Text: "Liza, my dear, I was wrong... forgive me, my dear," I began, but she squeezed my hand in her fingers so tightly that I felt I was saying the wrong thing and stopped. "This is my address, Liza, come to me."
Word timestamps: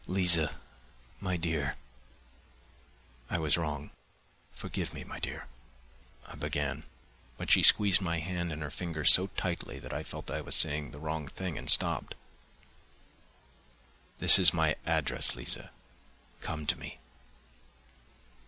"Liza, 0.07 0.55
my 1.19 1.37
dear, 1.37 1.75
I 3.29 3.37
was 3.37 3.55
wrong... 3.55 3.91
forgive 4.51 4.95
me, 4.95 5.03
my 5.03 5.19
dear," 5.19 5.45
I 6.25 6.33
began, 6.33 6.85
but 7.37 7.51
she 7.51 7.61
squeezed 7.61 8.01
my 8.01 8.17
hand 8.17 8.51
in 8.51 8.61
her 8.61 8.71
fingers 8.71 9.13
so 9.13 9.27
tightly 9.37 9.77
that 9.77 9.93
I 9.93 10.01
felt 10.01 10.31
I 10.31 10.41
was 10.41 10.55
saying 10.55 10.89
the 10.89 10.97
wrong 10.99 11.27
thing 11.27 11.55
and 11.55 11.69
stopped. 11.69 12.15
"This 14.17 14.39
is 14.39 14.55
my 14.55 14.75
address, 14.87 15.35
Liza, 15.35 15.69
come 16.41 16.65
to 16.65 16.79
me." 16.79 16.97